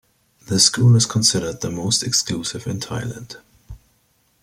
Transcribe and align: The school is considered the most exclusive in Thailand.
The 0.47 0.59
school 0.59 0.95
is 0.95 1.05
considered 1.05 1.61
the 1.61 1.69
most 1.69 2.01
exclusive 2.01 2.65
in 2.65 2.79
Thailand. 2.79 3.37